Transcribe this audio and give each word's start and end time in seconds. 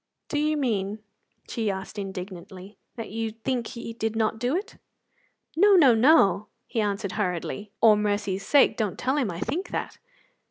"Do 0.29 0.39
you 0.39 0.57
mean," 0.57 0.97
she 1.47 1.69
asked 1.69 1.99
indignantly, 1.99 2.75
"that 2.95 3.11
you 3.11 3.29
think 3.29 3.67
he 3.67 3.93
did 3.93 4.15
not 4.15 4.39
do 4.39 4.55
it?" 4.55 4.77
"No, 5.55 5.75
no, 5.75 5.93
no," 5.93 6.47
he 6.65 6.81
answered 6.81 7.11
hurriedly; 7.11 7.69
"or 7.81 7.95
mercy's 7.95 8.43
sake, 8.43 8.75
don't 8.77 8.97
tell 8.97 9.17
him 9.17 9.29
I 9.29 9.39
think 9.39 9.69
that." 9.69 9.99